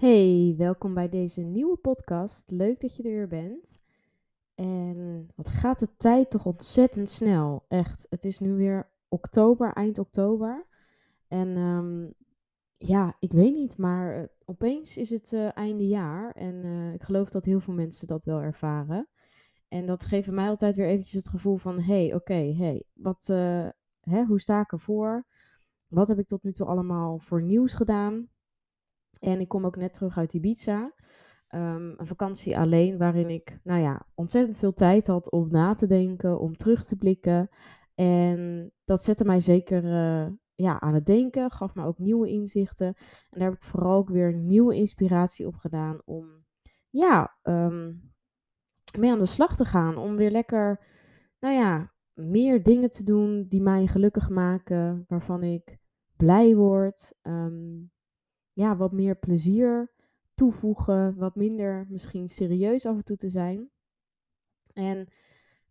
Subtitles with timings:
[0.00, 2.50] Hey, welkom bij deze nieuwe podcast.
[2.50, 3.76] Leuk dat je er weer bent.
[4.54, 7.64] En wat gaat de tijd toch ontzettend snel.
[7.68, 10.66] Echt, het is nu weer oktober, eind oktober.
[11.28, 12.06] En ehm,
[12.88, 16.30] ja, ik weet niet, maar eh, opeens is het uh, einde jaar.
[16.30, 19.08] En uh, ik geloof dat heel veel mensen dat wel ervaren.
[19.68, 21.80] En dat geeft mij altijd weer eventjes het gevoel van...
[21.80, 23.26] hey, oké, hey, wat,
[24.00, 25.26] hè, hoe sta ik ervoor?
[25.88, 28.28] Wat heb ik tot nu toe allemaal voor nieuws gedaan?
[29.20, 30.92] En ik kom ook net terug uit Ibiza.
[31.54, 35.86] Um, een vakantie alleen, waarin ik, nou ja, ontzettend veel tijd had om na te
[35.86, 37.48] denken, om terug te blikken.
[37.94, 42.86] En dat zette mij zeker uh, ja, aan het denken, gaf me ook nieuwe inzichten.
[42.86, 46.44] En daar heb ik vooral ook weer nieuwe inspiratie op gedaan om,
[46.90, 48.12] ja, um,
[48.98, 49.96] mee aan de slag te gaan.
[49.96, 50.86] Om weer lekker,
[51.40, 55.78] nou ja, meer dingen te doen die mij gelukkig maken, waarvan ik
[56.16, 57.14] blij word.
[57.22, 57.94] Um,
[58.56, 59.92] ja, wat meer plezier
[60.34, 63.70] toevoegen, wat minder misschien serieus af en toe te zijn.
[64.72, 65.08] En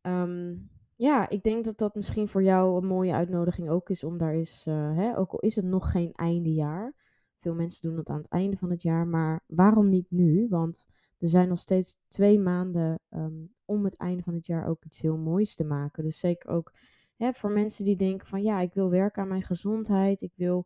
[0.02, 0.56] ehm,
[0.96, 4.34] ja, ik denk dat dat misschien voor jou een mooie uitnodiging ook is om daar
[4.34, 6.94] eens, uh, hè, ook al is het nog geen eindejaar.
[7.38, 10.48] Veel mensen doen dat aan het einde van het jaar, maar waarom niet nu?
[10.50, 10.86] Want
[11.18, 15.02] er zijn nog steeds twee maanden um, om het einde van het jaar ook iets
[15.02, 16.04] heel moois te maken.
[16.04, 16.74] Dus zeker ook
[17.16, 20.66] hè, voor mensen die denken van ja, ik wil werken aan mijn gezondheid, ik wil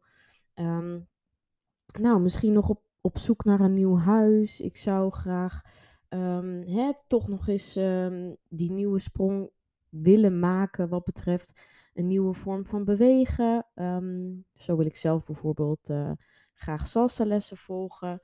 [0.55, 1.07] um,
[1.97, 4.61] nou, misschien nog op, op zoek naar een nieuw huis.
[4.61, 5.61] Ik zou graag
[6.09, 9.51] um, hè, toch nog eens um, die nieuwe sprong
[9.89, 13.67] willen maken wat betreft een nieuwe vorm van bewegen.
[13.75, 16.11] Um, zo wil ik zelf bijvoorbeeld uh,
[16.53, 18.21] graag salsa lessen volgen.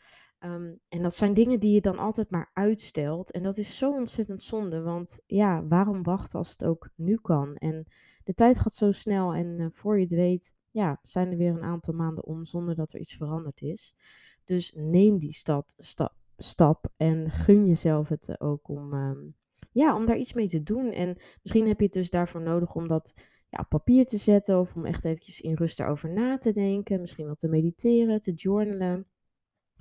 [0.88, 3.32] en dat zijn dingen die je dan altijd maar uitstelt.
[3.32, 7.56] En dat is zo ontzettend zonde, want ja, waarom wachten als het ook nu kan?
[7.56, 7.86] En
[8.24, 11.50] de tijd gaat zo snel en uh, voor je het weet ja, zijn er weer
[11.50, 13.96] een aantal maanden om zonder dat er iets veranderd is.
[14.44, 19.36] Dus neem die stad, stap, stap en gun jezelf het eh, ook om, um,
[19.72, 20.92] ja, om daar iets mee te doen.
[20.92, 24.60] En misschien heb je het dus daarvoor nodig om dat ja, op papier te zetten
[24.60, 27.00] of om echt eventjes in rust erover na te denken.
[27.00, 29.08] Misschien wel te mediteren, te journalen.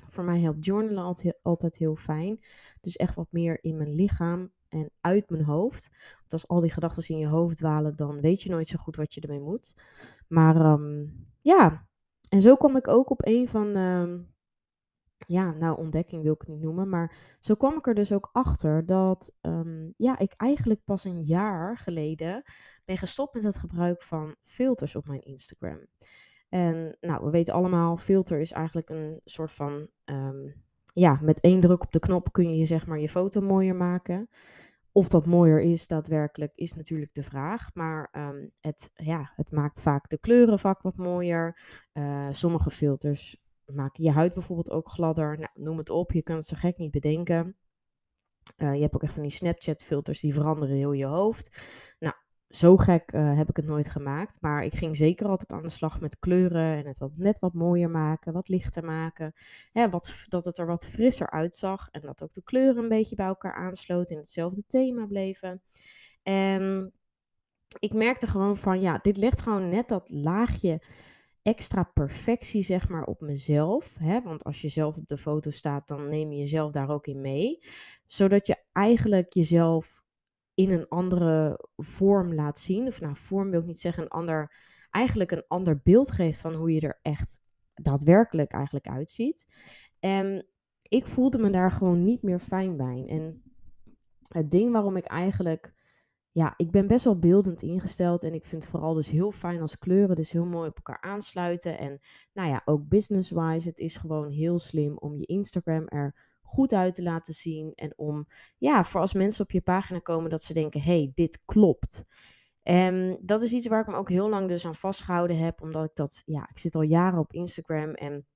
[0.06, 2.40] Voor mij helpt journalen altijd heel fijn.
[2.80, 5.90] Dus echt wat meer in mijn lichaam en uit mijn hoofd.
[6.18, 8.96] Want als al die gedachten in je hoofd dwalen, dan weet je nooit zo goed
[8.96, 9.74] wat je ermee moet.
[10.28, 11.86] Maar um, ja,
[12.28, 14.34] en zo kwam ik ook op een van, um,
[15.26, 18.28] ja, nou ontdekking wil ik het niet noemen, maar zo kwam ik er dus ook
[18.32, 22.42] achter dat um, ja, ik eigenlijk pas een jaar geleden
[22.84, 25.86] ben gestopt met het gebruik van filters op mijn Instagram.
[26.48, 29.88] En nou, we weten allemaal, filter is eigenlijk een soort van,
[30.94, 34.28] ja, met één druk op de knop kun je zeg maar je foto mooier maken.
[34.92, 37.74] Of dat mooier is daadwerkelijk, is natuurlijk de vraag.
[37.74, 41.58] Maar um, het, ja, het maakt vaak de kleurenvak wat mooier.
[41.92, 45.38] Uh, sommige filters maken je huid bijvoorbeeld ook gladder.
[45.38, 47.56] Nou, noem het op, je kunt het zo gek niet bedenken.
[48.56, 51.60] Uh, je hebt ook echt van die Snapchat-filters die veranderen heel je hoofd.
[51.98, 52.14] Nou,
[52.54, 54.40] zo gek uh, heb ik het nooit gemaakt.
[54.40, 57.54] Maar ik ging zeker altijd aan de slag met kleuren en het wat, net wat
[57.54, 59.32] mooier maken, wat lichter maken.
[59.72, 63.16] Ja, wat, dat het er wat frisser uitzag en dat ook de kleuren een beetje
[63.16, 65.62] bij elkaar aansloten in hetzelfde thema bleven.
[66.22, 66.92] En
[67.78, 70.82] ik merkte gewoon van, ja, dit legt gewoon net dat laagje
[71.42, 73.96] extra perfectie, zeg maar, op mezelf.
[73.98, 74.22] Hè?
[74.22, 77.20] Want als je zelf op de foto staat, dan neem je jezelf daar ook in
[77.20, 77.58] mee.
[78.06, 80.03] Zodat je eigenlijk jezelf
[80.54, 82.86] in een andere vorm laat zien.
[82.86, 84.56] Of nou, vorm wil ik niet zeggen, een ander,
[84.90, 87.40] eigenlijk een ander beeld geeft van hoe je er echt
[87.74, 89.46] daadwerkelijk eigenlijk uitziet.
[90.00, 90.46] En
[90.88, 93.04] ik voelde me daar gewoon niet meer fijn bij.
[93.08, 93.42] En
[94.28, 95.74] het ding waarom ik eigenlijk,
[96.30, 98.22] ja, ik ben best wel beeldend ingesteld.
[98.22, 101.78] En ik vind vooral dus heel fijn als kleuren dus heel mooi op elkaar aansluiten.
[101.78, 102.00] En
[102.32, 106.94] nou ja, ook business-wise, het is gewoon heel slim om je Instagram er goed uit
[106.94, 107.72] te laten zien.
[107.74, 108.26] En om,
[108.58, 112.04] ja, voor als mensen op je pagina komen, dat ze denken, hey, dit klopt.
[112.62, 115.84] En dat is iets waar ik me ook heel lang dus aan vastgehouden heb, omdat
[115.84, 118.26] ik dat, ja, ik zit al jaren op Instagram en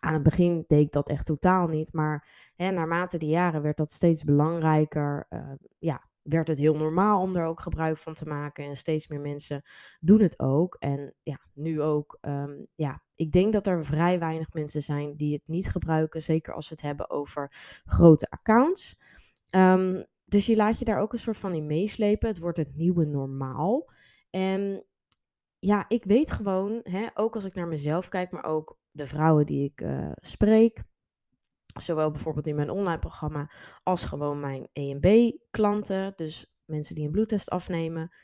[0.00, 3.76] aan het begin deed ik dat echt totaal niet, maar hè, naarmate de jaren werd
[3.76, 5.26] dat steeds belangrijker.
[5.30, 8.64] Uh, ja, werd het heel normaal om er ook gebruik van te maken.
[8.64, 9.62] En steeds meer mensen
[10.00, 10.76] doen het ook.
[10.78, 12.18] En ja, nu ook.
[12.20, 16.22] Um, ja, ik denk dat er vrij weinig mensen zijn die het niet gebruiken.
[16.22, 17.52] Zeker als we het hebben over
[17.84, 18.96] grote accounts.
[19.56, 22.28] Um, dus je laat je daar ook een soort van in meeslepen.
[22.28, 23.90] Het wordt het nieuwe normaal.
[24.30, 24.84] En
[25.58, 29.46] ja, ik weet gewoon, hè, ook als ik naar mezelf kijk, maar ook de vrouwen
[29.46, 30.84] die ik uh, spreek
[31.80, 33.50] Zowel bijvoorbeeld in mijn online programma
[33.82, 36.12] als gewoon mijn EMB-klanten.
[36.16, 38.14] Dus mensen die een bloedtest afnemen.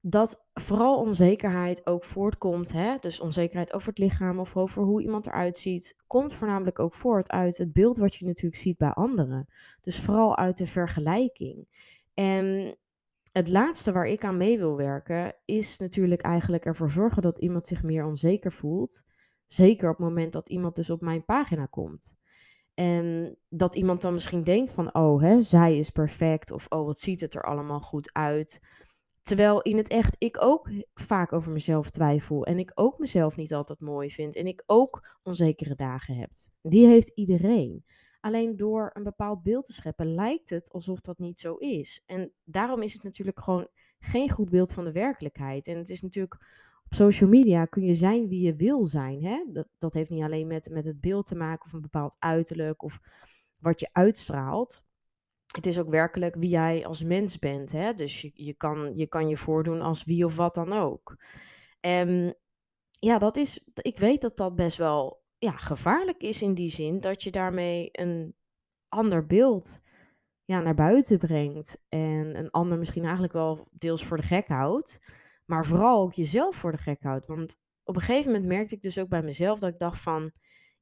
[0.00, 2.96] Dat vooral onzekerheid ook voortkomt, hè?
[3.00, 7.30] dus onzekerheid over het lichaam of over hoe iemand eruit ziet, komt voornamelijk ook voort
[7.30, 9.46] uit het beeld wat je natuurlijk ziet bij anderen.
[9.80, 11.68] Dus vooral uit de vergelijking.
[12.14, 12.76] En
[13.32, 17.66] het laatste waar ik aan mee wil werken, is natuurlijk eigenlijk ervoor zorgen dat iemand
[17.66, 19.02] zich meer onzeker voelt.
[19.46, 22.18] Zeker op het moment dat iemand dus op mijn pagina komt.
[22.74, 26.50] En dat iemand dan misschien denkt van, oh, hè, zij is perfect.
[26.50, 28.60] Of, oh, wat ziet het er allemaal goed uit.
[29.22, 32.44] Terwijl in het echt ik ook vaak over mezelf twijfel.
[32.44, 34.36] En ik ook mezelf niet altijd mooi vind.
[34.36, 36.30] En ik ook onzekere dagen heb.
[36.62, 37.84] Die heeft iedereen.
[38.20, 42.02] Alleen door een bepaald beeld te scheppen lijkt het alsof dat niet zo is.
[42.06, 43.68] En daarom is het natuurlijk gewoon
[43.98, 45.66] geen goed beeld van de werkelijkheid.
[45.66, 46.34] En het is natuurlijk
[46.84, 49.24] op social media kun je zijn wie je wil zijn.
[49.24, 49.44] Hè?
[49.52, 52.82] Dat, dat heeft niet alleen met, met het beeld te maken of een bepaald uiterlijk
[52.82, 53.00] of
[53.58, 54.84] wat je uitstraalt.
[55.50, 57.72] Het is ook werkelijk wie jij als mens bent.
[57.72, 57.94] Hè?
[57.94, 61.16] Dus je, je, kan, je kan je voordoen als wie of wat dan ook.
[61.80, 62.36] En
[62.98, 67.00] ja, dat is, ik weet dat dat best wel ja, gevaarlijk is in die zin
[67.00, 68.34] dat je daarmee een
[68.88, 69.80] ander beeld
[70.44, 71.82] ja, naar buiten brengt.
[71.88, 75.00] En een ander misschien eigenlijk wel deels voor de gek houdt.
[75.46, 77.26] Maar vooral ook jezelf voor de gek houdt.
[77.26, 80.32] Want op een gegeven moment merkte ik dus ook bij mezelf dat ik dacht van...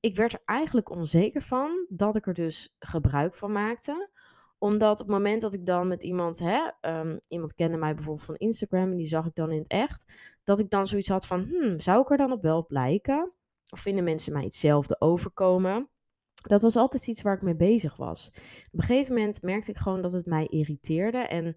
[0.01, 4.11] Ik werd er eigenlijk onzeker van dat ik er dus gebruik van maakte
[4.59, 8.27] omdat op het moment dat ik dan met iemand, hè, um, iemand kende mij bijvoorbeeld
[8.27, 10.13] van Instagram en die zag ik dan in het echt,
[10.45, 13.33] dat ik dan zoiets had van, hmm, zou ik er dan op wel op lijken?
[13.71, 15.89] Of vinden mensen mij hetzelfde overkomen?
[16.35, 18.31] Dat was altijd iets waar ik mee bezig was.
[18.73, 21.19] Op een gegeven moment merkte ik gewoon dat het mij irriteerde.
[21.19, 21.57] En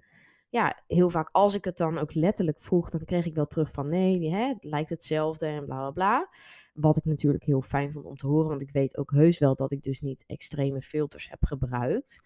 [0.49, 3.71] ja, heel vaak als ik het dan ook letterlijk vroeg, dan kreeg ik wel terug
[3.71, 6.29] van nee, hè, het lijkt hetzelfde en bla bla bla.
[6.73, 9.55] Wat ik natuurlijk heel fijn vond om te horen, want ik weet ook heus wel
[9.55, 12.21] dat ik dus niet extreme filters heb gebruikt.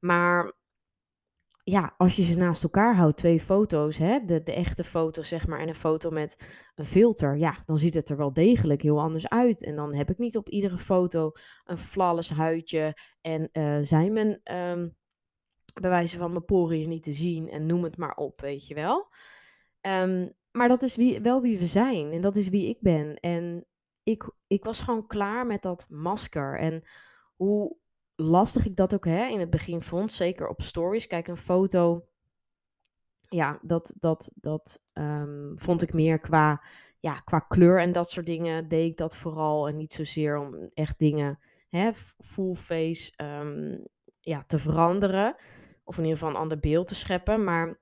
[0.00, 0.52] Maar
[1.64, 5.46] ja, als je ze naast elkaar houdt, twee foto's, hè, de, de echte foto zeg
[5.46, 6.36] maar en een foto met
[6.74, 9.64] een filter, ja, dan ziet het er wel degelijk heel anders uit.
[9.64, 11.32] En dan heb ik niet op iedere foto
[11.64, 14.96] een flawless huidje en uh, zijn mijn, um,
[15.80, 18.74] bij wijze van mijn poriën niet te zien en noem het maar op, weet je
[18.74, 19.08] wel.
[19.80, 23.14] Um, maar dat is wie, wel wie we zijn en dat is wie ik ben.
[23.14, 23.66] En
[24.02, 26.82] ik, ik was gewoon klaar met dat masker en
[27.36, 27.76] hoe
[28.20, 30.12] lastig ik dat ook hè, in het begin vond.
[30.12, 31.06] Zeker op stories.
[31.06, 32.04] Kijk, een foto.
[33.20, 36.64] Ja, dat, dat, dat um, vond ik meer qua,
[37.00, 38.68] ja, qua kleur en dat soort dingen.
[38.68, 39.68] Deed ik dat vooral.
[39.68, 41.38] En niet zozeer om echt dingen
[41.68, 43.86] hè, full face um,
[44.20, 45.36] ja, te veranderen.
[45.84, 47.44] Of in ieder geval een ander beeld te scheppen.
[47.44, 47.80] Maar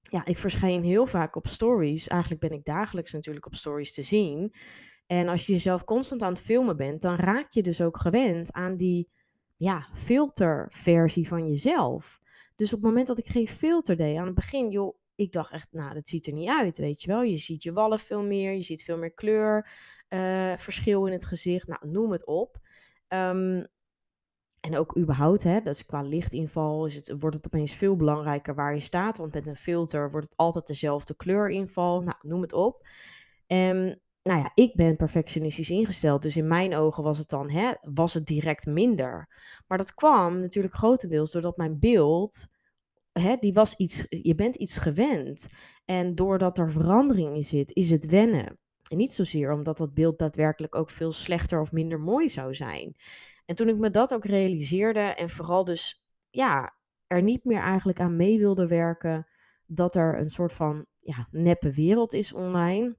[0.00, 2.08] ja, ik verscheen heel vaak op stories.
[2.08, 4.54] Eigenlijk ben ik dagelijks natuurlijk op stories te zien.
[5.06, 8.52] En als je jezelf constant aan het filmen bent, dan raak je dus ook gewend
[8.52, 9.10] aan die
[9.60, 12.20] ja, filterversie van jezelf.
[12.54, 15.52] Dus op het moment dat ik geen filter deed aan het begin, joh, ik dacht
[15.52, 17.22] echt, nou, dat ziet er niet uit, weet je wel.
[17.22, 19.70] Je ziet je wallen veel meer, je ziet veel meer kleur,
[20.08, 22.58] uh, verschil in het gezicht, nou, noem het op.
[23.08, 23.66] Um,
[24.60, 28.74] en ook überhaupt, hè, dus qua lichtinval is het, wordt het opeens veel belangrijker waar
[28.74, 29.18] je staat.
[29.18, 32.86] Want met een filter wordt het altijd dezelfde kleurinval, nou, noem het op.
[33.46, 36.22] En nou ja, ik ben perfectionistisch ingesteld.
[36.22, 39.28] Dus in mijn ogen was het dan, hè, was het direct minder.
[39.66, 42.48] Maar dat kwam natuurlijk grotendeels doordat mijn beeld,
[43.12, 45.48] hè, die was iets, je bent iets gewend.
[45.84, 48.58] En doordat er verandering in zit, is het wennen.
[48.90, 52.94] En niet zozeer omdat dat beeld daadwerkelijk ook veel slechter of minder mooi zou zijn.
[53.46, 56.74] En toen ik me dat ook realiseerde en vooral dus, ja,
[57.06, 59.26] er niet meer eigenlijk aan mee wilde werken
[59.66, 62.96] dat er een soort van ja, neppe wereld is online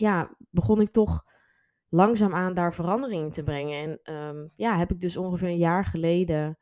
[0.00, 1.24] ja, begon ik toch
[1.88, 4.00] langzaamaan daar verandering in te brengen.
[4.04, 6.58] En um, ja, heb ik dus ongeveer een jaar geleden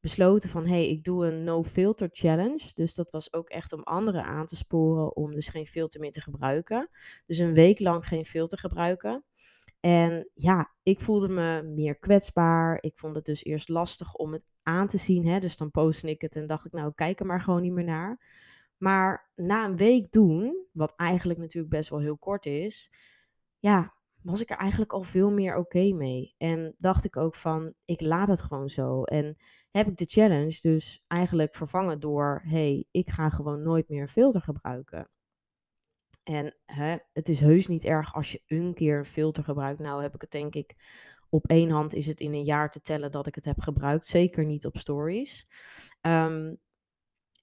[0.00, 0.62] besloten van...
[0.62, 2.70] hé, hey, ik doe een no-filter challenge.
[2.74, 6.10] Dus dat was ook echt om anderen aan te sporen om dus geen filter meer
[6.10, 6.88] te gebruiken.
[7.26, 9.24] Dus een week lang geen filter gebruiken.
[9.80, 12.78] En ja, ik voelde me meer kwetsbaar.
[12.80, 15.26] Ik vond het dus eerst lastig om het aan te zien.
[15.26, 15.38] Hè?
[15.38, 17.84] Dus dan postte ik het en dacht ik, nou, kijk er maar gewoon niet meer
[17.84, 18.20] naar.
[18.80, 22.92] Maar na een week doen, wat eigenlijk natuurlijk best wel heel kort is,
[23.58, 26.34] ja, was ik er eigenlijk al veel meer oké mee.
[26.38, 29.02] En dacht ik ook van, ik laat het gewoon zo.
[29.02, 29.36] En
[29.70, 34.40] heb ik de challenge dus eigenlijk vervangen door, hey, ik ga gewoon nooit meer filter
[34.40, 35.10] gebruiken.
[36.22, 39.80] En hè, het is heus niet erg als je een keer een filter gebruikt.
[39.80, 40.74] Nou heb ik het denk ik
[41.28, 44.06] op één hand is het in een jaar te tellen dat ik het heb gebruikt.
[44.06, 45.46] Zeker niet op stories.
[46.00, 46.58] Um,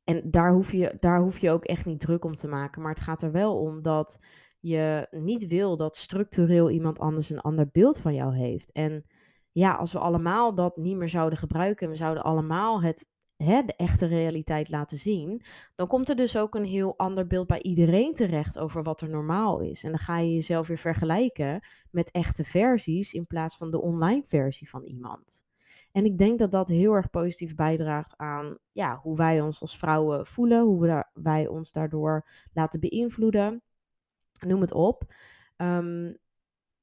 [0.08, 2.82] en daar hoef, je, daar hoef je ook echt niet druk om te maken.
[2.82, 4.20] Maar het gaat er wel om dat
[4.60, 8.72] je niet wil dat structureel iemand anders een ander beeld van jou heeft.
[8.72, 9.06] En
[9.52, 13.62] ja, als we allemaal dat niet meer zouden gebruiken en we zouden allemaal het hè,
[13.62, 15.42] de echte realiteit laten zien,
[15.76, 19.10] dan komt er dus ook een heel ander beeld bij iedereen terecht over wat er
[19.10, 19.84] normaal is.
[19.84, 21.60] En dan ga je jezelf weer vergelijken
[21.92, 25.47] met echte versies in plaats van de online versie van iemand.
[25.92, 29.78] En ik denk dat dat heel erg positief bijdraagt aan ja, hoe wij ons als
[29.78, 33.62] vrouwen voelen, hoe wij ons daardoor laten beïnvloeden.
[34.46, 35.14] Noem het op.
[35.56, 36.14] Ehm,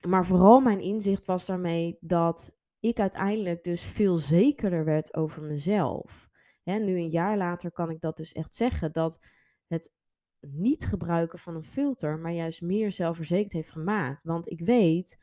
[0.08, 6.28] maar vooral mijn inzicht was daarmee dat ik uiteindelijk dus veel zekerder werd over mezelf.
[6.62, 9.26] Hè, nu een jaar later kan ik dat dus echt zeggen, dat
[9.66, 9.92] het
[10.40, 14.23] niet gebruiken van een filter, maar juist meer zelfverzekerd heeft gemaakt.
[14.23, 15.18] Want ik weet,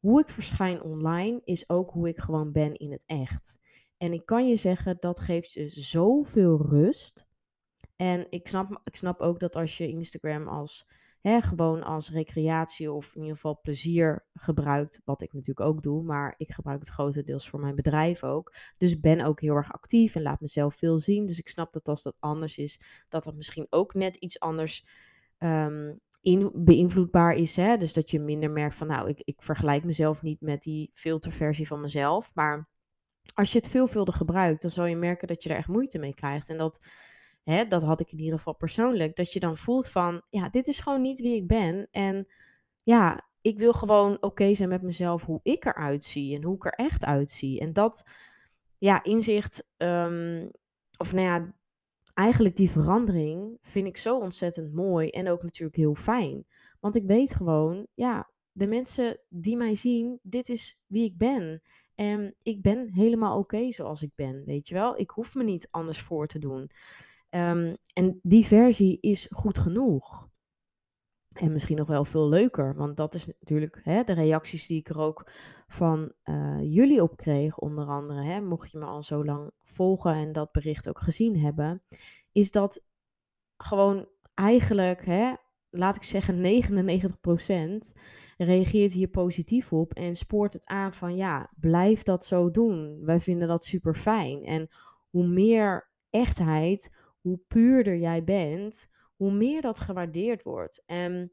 [0.00, 3.58] hoe ik verschijn online is ook hoe ik gewoon ben in het echt.
[3.96, 7.26] En ik kan je zeggen, dat geeft je zoveel rust.
[7.96, 10.86] En ik snap, ik snap ook dat als je Instagram als
[11.20, 15.00] hè, gewoon als recreatie of in ieder geval plezier gebruikt.
[15.04, 18.54] Wat ik natuurlijk ook doe, maar ik gebruik het grotendeels voor mijn bedrijf ook.
[18.78, 21.26] Dus ben ook heel erg actief en laat mezelf veel zien.
[21.26, 24.84] Dus ik snap dat als dat anders is, dat dat misschien ook net iets anders
[25.38, 27.56] um, in, beïnvloedbaar is.
[27.56, 27.76] Hè?
[27.76, 31.66] Dus dat je minder merkt van, nou, ik, ik vergelijk mezelf niet met die filterversie
[31.66, 32.34] van mezelf.
[32.34, 32.68] Maar
[33.34, 36.14] als je het veelvuldig gebruikt, dan zal je merken dat je er echt moeite mee
[36.14, 36.48] krijgt.
[36.48, 36.84] En dat
[37.44, 40.66] hè, dat had ik in ieder geval persoonlijk, dat je dan voelt van, ja, dit
[40.66, 41.88] is gewoon niet wie ik ben.
[41.90, 42.26] En
[42.82, 46.64] ja, ik wil gewoon oké zijn met mezelf hoe ik eruit zie en hoe ik
[46.64, 47.60] er echt uitzie.
[47.60, 48.08] En dat,
[48.78, 50.50] ja, inzicht, um,
[50.96, 51.54] of nou ja,
[52.20, 56.46] eigenlijk die verandering vind ik zo ontzettend mooi en ook natuurlijk heel fijn.
[56.80, 61.62] Want ik weet gewoon, ja, de mensen die mij zien, dit is wie ik ben.
[61.94, 64.98] En ik ben helemaal oké zoals ik ben, weet je wel.
[64.98, 66.70] Ik hoef me niet anders voor te doen.
[67.30, 70.28] Um, en die versie is goed genoeg.
[71.38, 74.88] En misschien nog wel veel leuker, want dat is natuurlijk hè, de reacties die ik
[74.88, 75.30] er ook
[75.66, 78.22] van uh, jullie op kreeg, onder andere.
[78.22, 81.80] Hè, mocht je me al zo lang volgen en dat bericht ook gezien hebben,
[82.32, 82.82] is dat
[83.56, 85.32] gewoon eigenlijk, hè,
[85.70, 86.62] laat ik zeggen,
[87.94, 87.98] 99%
[88.36, 93.04] reageert hier positief op en spoort het aan van ja, blijf dat zo doen.
[93.04, 94.44] Wij vinden dat super fijn.
[94.44, 94.68] En
[95.10, 98.88] hoe meer echtheid, hoe puurder jij bent,
[99.20, 100.82] hoe meer dat gewaardeerd wordt.
[100.86, 101.32] En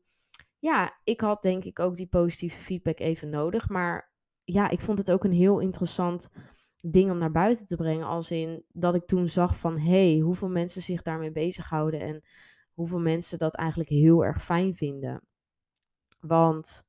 [0.59, 3.69] ja, ik had denk ik ook die positieve feedback even nodig.
[3.69, 4.11] Maar
[4.43, 6.29] ja, ik vond het ook een heel interessant
[6.75, 8.07] ding om naar buiten te brengen.
[8.07, 11.99] Als in dat ik toen zag van hé, hey, hoeveel mensen zich daarmee bezighouden.
[11.99, 12.23] En
[12.73, 15.23] hoeveel mensen dat eigenlijk heel erg fijn vinden.
[16.19, 16.83] Want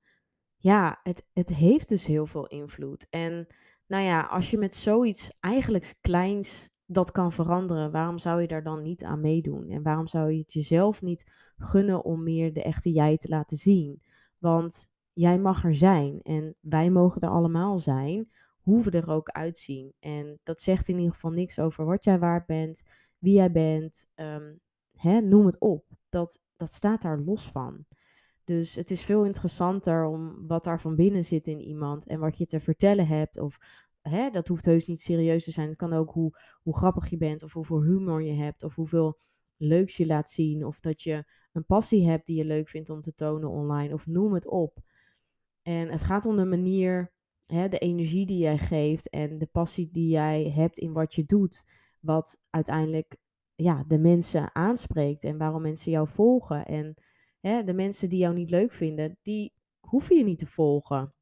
[0.57, 3.07] ja, het, het heeft dus heel veel invloed.
[3.11, 3.47] En
[3.87, 8.63] nou ja, als je met zoiets eigenlijk kleins dat kan veranderen, waarom zou je daar
[8.63, 9.69] dan niet aan meedoen?
[9.69, 13.57] En waarom zou je het jezelf niet gunnen om meer de echte jij te laten
[13.57, 14.03] zien?
[14.39, 18.31] Want jij mag er zijn en wij mogen er allemaal zijn,
[18.61, 19.93] hoe we er ook uitzien.
[20.01, 22.83] En dat zegt in ieder geval niks over wat jij waard bent,
[23.19, 24.55] wie jij bent, ehm,
[24.93, 25.85] hè, noem het op.
[26.09, 27.87] Dat, dat staat daar los van.
[28.45, 32.39] Dus het is veel interessanter om wat daar van binnen zit in iemand en wat
[32.39, 33.59] je te vertellen hebt of
[34.09, 35.69] hè, dat hoeft heus niet serieus te zijn.
[35.69, 39.19] Het kan ook hoe, hoe grappig je bent, of hoeveel humor je hebt, of hoeveel
[39.57, 43.01] leuks je laat zien, of dat je een passie hebt die je leuk vindt om
[43.01, 44.79] te tonen online, of noem het op.
[45.63, 47.13] En het gaat om de manier,
[47.47, 51.25] hè, de energie die jij geeft en de passie die jij hebt in wat je
[51.25, 51.65] doet,
[52.01, 53.17] wat uiteindelijk
[53.55, 56.67] ja, de mensen aanspreekt en waarom mensen jou volgen.
[56.67, 56.95] En
[57.41, 61.15] hè, de mensen die jou niet leuk vinden, die hoeven je niet te volgen.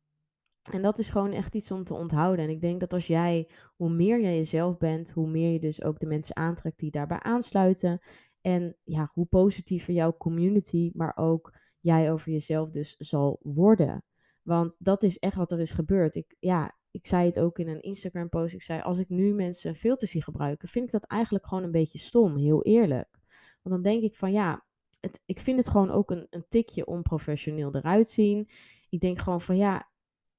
[0.68, 2.44] En dat is gewoon echt iets om te onthouden.
[2.44, 5.82] En ik denk dat als jij, hoe meer jij jezelf bent, hoe meer je dus
[5.82, 7.98] ook de mensen aantrekt die daarbij aansluiten.
[8.40, 14.04] En ja, hoe positiever jouw community, maar ook jij over jezelf dus zal worden.
[14.42, 16.14] Want dat is echt wat er is gebeurd.
[16.14, 18.54] Ik, ja, ik zei het ook in een Instagram post.
[18.54, 21.70] Ik zei, als ik nu mensen filters zie gebruiken, vind ik dat eigenlijk gewoon een
[21.70, 23.18] beetje stom, heel eerlijk.
[23.62, 24.64] Want dan denk ik van ja,
[25.00, 28.48] het, ik vind het gewoon ook een, een tikje onprofessioneel eruit zien.
[28.88, 29.90] Ik denk gewoon van ja,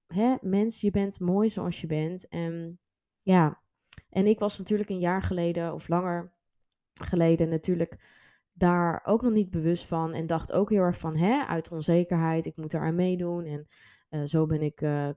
[0.07, 2.27] hè, mens, je bent mooi zoals je bent.
[2.27, 2.79] En
[3.21, 3.61] ja,
[4.09, 6.33] en ik was natuurlijk een jaar geleden of langer
[6.93, 7.99] geleden natuurlijk
[8.53, 10.13] daar ook nog niet bewust van.
[10.13, 13.45] En dacht ook heel erg van, hè, uit onzekerheid, ik moet aan meedoen.
[13.45, 13.67] En
[14.09, 15.09] uh, zo ben ik uh,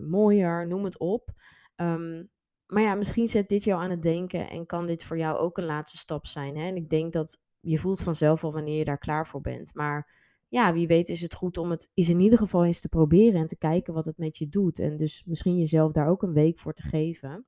[0.00, 1.32] mooier, noem het op.
[1.76, 2.32] Um,
[2.66, 5.58] maar ja, misschien zet dit jou aan het denken en kan dit voor jou ook
[5.58, 6.56] een laatste stap zijn.
[6.56, 6.66] Hè?
[6.66, 9.74] En ik denk dat je voelt vanzelf al wanneer je daar klaar voor bent.
[9.74, 10.23] Maar
[10.54, 13.40] ja, wie weet is het goed om het is in ieder geval eens te proberen
[13.40, 14.78] en te kijken wat het met je doet.
[14.78, 17.46] En dus misschien jezelf daar ook een week voor te geven.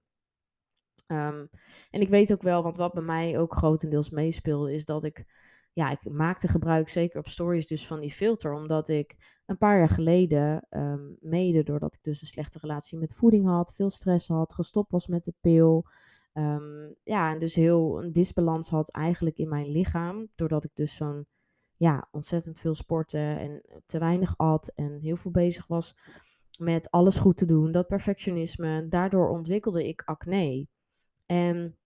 [1.07, 1.49] Um,
[1.91, 5.25] en ik weet ook wel, want wat bij mij ook grotendeels meespeelde, is dat ik,
[5.73, 9.79] ja, ik maakte gebruik zeker op stories dus van die filter, omdat ik een paar
[9.79, 14.29] jaar geleden, um, mede doordat ik dus een slechte relatie met voeding had, veel stress
[14.29, 15.87] had, gestopt was met de pil,
[16.37, 20.29] Ehm, ja, en dus heel een disbalans had eigenlijk in mijn lichaam.
[20.35, 21.27] Doordat ik dus zo'n
[21.77, 25.95] ja, ontzettend veel sporten en te weinig at en heel veel bezig was
[26.59, 28.89] met alles goed te doen, dat perfectionisme.
[28.89, 30.67] Daardoor ontwikkelde ik acne.
[31.27, 31.77] En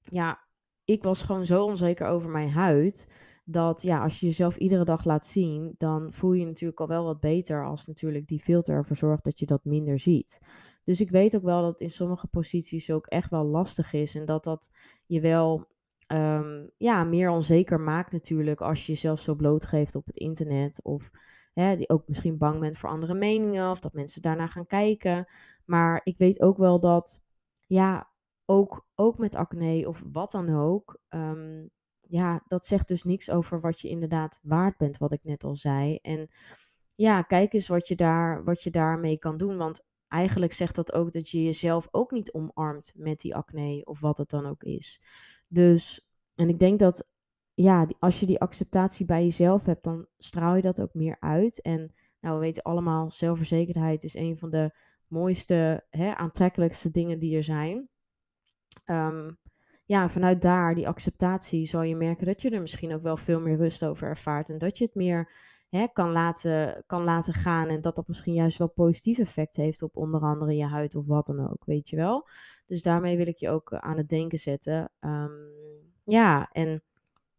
[0.00, 0.46] ja,
[0.84, 3.08] ik was gewoon zo onzeker over mijn huid.
[3.44, 6.88] Dat ja, als je jezelf iedere dag laat zien, dan voel je je natuurlijk al
[6.88, 10.40] wel wat beter als natuurlijk die filter ervoor zorgt dat je dat minder ziet.
[10.84, 14.14] Dus ik weet ook wel dat in sommige posities ook echt wel lastig is.
[14.14, 14.70] En dat dat
[15.06, 15.66] je wel
[16.08, 20.80] Ehm, ja, meer onzeker maakt natuurlijk als je jezelf zo blootgeeft op het internet.
[20.82, 21.10] Of
[21.52, 25.26] hè, die ook misschien bang bent voor andere meningen of dat mensen daarna gaan kijken.
[25.64, 27.22] Maar ik weet ook wel dat,
[27.66, 28.10] ja,
[28.44, 31.00] ook, ook met acne of wat dan ook.
[31.08, 31.66] Ehm,
[32.00, 35.54] ja, dat zegt dus niks over wat je inderdaad waard bent, wat ik net al
[35.56, 35.98] zei.
[36.02, 36.28] En
[36.94, 39.56] ja, kijk eens wat je, daar, wat je daarmee kan doen.
[39.56, 44.00] Want eigenlijk zegt dat ook dat je jezelf ook niet omarmt met die acne of
[44.00, 45.00] wat het dan ook is.
[45.48, 47.06] Dus, en ik denk dat,
[47.54, 51.62] ja, als je die acceptatie bij jezelf hebt, dan straal je dat ook meer uit.
[51.62, 54.74] En nou, we weten allemaal, zelfverzekerdheid is een van de
[55.06, 57.88] mooiste, hè, aantrekkelijkste dingen die er zijn.
[58.86, 59.38] Um,
[59.84, 63.40] ja, vanuit daar, die acceptatie, zal je merken dat je er misschien ook wel veel
[63.40, 64.48] meer rust over ervaart.
[64.48, 65.32] En dat je het meer
[65.92, 67.68] kan, laten, kan laten gaan.
[67.68, 71.06] En dat dat misschien juist wel positief effect heeft op onder andere je huid of
[71.06, 72.28] wat dan ook, weet je wel.
[72.66, 74.92] Dus daarmee wil ik je ook eh, aan het denken zetten.
[75.00, 75.32] Ehm,
[76.04, 76.82] ja, en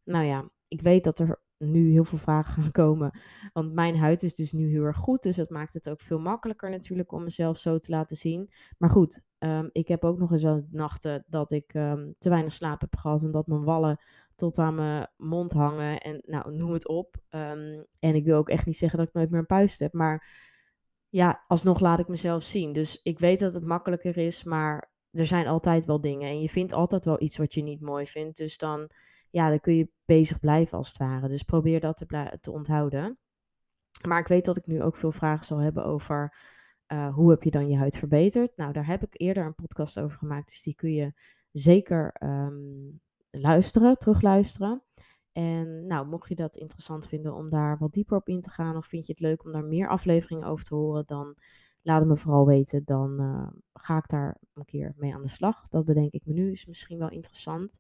[0.04, 3.12] nou ja, ik weet dat er nu heel veel vragen gaan komen.
[3.54, 5.24] Want mijn huid is dus nu heel erg goed.
[5.24, 8.50] Dus dat maakt het ook veel makkelijker natuurlijk om mezelf zo te laten zien.
[8.78, 12.54] Maar goed, ehm, ik heb ook nog eens wel nachten dat ik ehm, te weinig
[12.54, 13.24] slaap heb gehad.
[13.24, 14.00] En dat mijn wallen
[14.36, 16.00] tot aan mijn mond hangen.
[16.00, 17.16] En nou, noem het op.
[17.30, 19.94] Ehm, en ik wil ook echt niet zeggen dat ik nooit meer een puist heb.
[19.94, 20.28] Maar
[21.10, 22.74] ja, alsnog laat ik mezelf zien.
[22.74, 24.44] Dus ik weet dat het makkelijker is.
[24.44, 26.30] Maar er zijn altijd wel dingen.
[26.30, 28.38] En je vindt altijd wel iets wat je niet mooi vindt.
[28.38, 28.92] Dus dan
[29.30, 31.28] ja, dan kun je bezig blijven als het ware.
[31.28, 33.18] Dus probeer dat te, te onthouden.
[34.08, 36.38] Maar ik weet dat ik nu ook veel vragen zal hebben over
[36.88, 38.58] uh, hoe heb je dan je huid verbeterd.
[38.58, 41.14] Nou, daar heb ik eerder een podcast over gemaakt, dus die kun je
[41.52, 43.02] zeker um,
[43.32, 44.84] luisteren, terugluisteren.
[45.32, 48.78] En nou, mocht je dat interessant vinden om daar wat dieper op in te gaan,
[48.78, 51.36] of vind je het leuk om daar meer afleveringen over te horen, dan
[51.82, 52.82] laat het me vooral weten.
[52.86, 55.68] Dan uh, ga ik daar een keer mee aan de slag.
[55.68, 57.80] Dat bedenk ik me nu, is misschien wel interessant.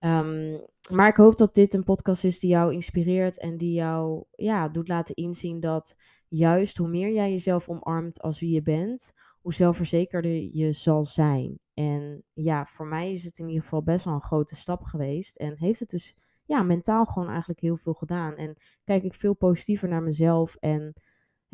[0.00, 4.24] Um, maar ik hoop dat dit een podcast is die jou inspireert en die jou
[4.30, 5.96] ja, doet laten inzien dat
[6.28, 11.58] juist hoe meer jij jezelf omarmt als wie je bent, hoe zelfverzekerder je zal zijn.
[11.74, 15.36] En ja, voor mij is het in ieder geval best wel een grote stap geweest.
[15.36, 18.34] En heeft het dus ja, mentaal gewoon eigenlijk heel veel gedaan.
[18.34, 20.56] En kijk ik veel positiever naar mezelf.
[20.60, 20.94] En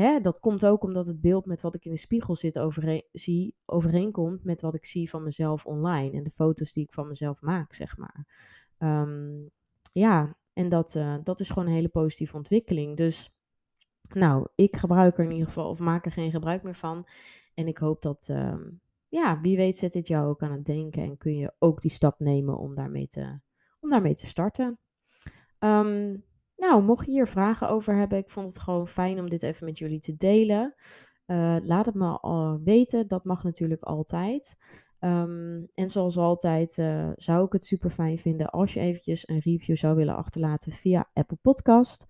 [0.03, 3.05] hè, dat komt ook omdat het beeld met wat ik in de spiegel zit overeen,
[3.13, 6.17] zie, overeenkomt met wat ik zie van mezelf online.
[6.17, 8.27] En de foto's die ik van mezelf maak, zeg maar.
[8.79, 9.51] Um,
[9.93, 12.97] ja, en dat, uh, dat is gewoon een hele positieve ontwikkeling.
[12.97, 13.31] Dus
[14.15, 17.07] nou, ik gebruik er in ieder geval, of maak er geen gebruik meer van.
[17.55, 18.67] En ik hoop dat, uh,
[19.09, 21.03] ja, wie weet zet dit jou ook aan het denken.
[21.03, 23.41] En kun je ook die stap nemen om daarmee te,
[23.81, 24.79] om daarmee te starten.
[25.59, 26.25] Um,
[26.59, 29.65] nou, mocht je hier vragen over hebben, ik vond het gewoon fijn om dit even
[29.65, 30.75] met jullie te delen.
[31.27, 34.57] Uh, laat het me uh, weten, dat mag natuurlijk altijd.
[35.01, 39.39] Um, en zoals altijd uh, zou ik het super fijn vinden als je eventjes een
[39.39, 42.07] review zou willen achterlaten via Apple Podcast.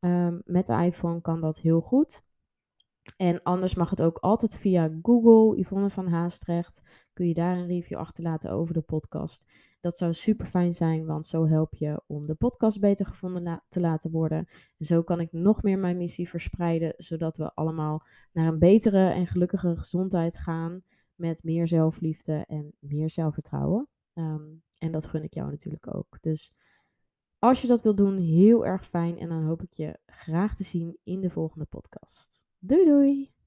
[0.00, 2.22] Um, met de iPhone kan dat heel goed.
[3.16, 7.06] En anders mag het ook altijd via Google, Yvonne van Haastrecht.
[7.12, 9.46] Kun je daar een review achterlaten over de podcast.
[9.80, 13.80] Dat zou super fijn zijn, want zo help je om de podcast beter gevonden te
[13.80, 14.46] laten worden.
[14.76, 19.10] En zo kan ik nog meer mijn missie verspreiden, zodat we allemaal naar een betere
[19.10, 20.82] en gelukkigere gezondheid gaan.
[21.14, 23.88] Met meer zelfliefde en meer zelfvertrouwen.
[24.14, 26.20] Um, en dat gun ik jou natuurlijk ook.
[26.20, 26.52] Dus
[27.38, 29.18] als je dat wilt doen, heel erg fijn.
[29.18, 32.50] En dan hoop ik je graag te zien in de volgende podcast.
[32.62, 33.41] Doei doei!